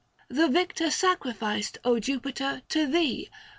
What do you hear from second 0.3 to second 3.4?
victor sacrificed, O Jupiter 615 To thee